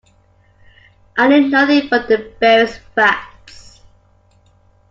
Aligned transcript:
I 1.15 1.27
knew 1.27 1.47
nothing 1.49 1.87
but 1.87 2.07
the 2.07 2.33
barest 2.39 2.79
facts. 2.95 3.81